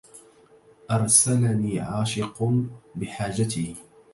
أرسلني 0.91 1.79
عاشق 1.79 2.51
بحاجته 2.95 3.75